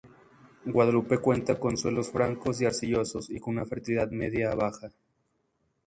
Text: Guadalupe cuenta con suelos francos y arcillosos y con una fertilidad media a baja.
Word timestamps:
Guadalupe 0.65 1.19
cuenta 1.19 1.59
con 1.59 1.77
suelos 1.77 2.09
francos 2.09 2.59
y 2.59 2.65
arcillosos 2.65 3.29
y 3.29 3.39
con 3.39 3.53
una 3.53 3.67
fertilidad 3.67 4.09
media 4.09 4.51
a 4.51 4.55
baja. 4.55 4.89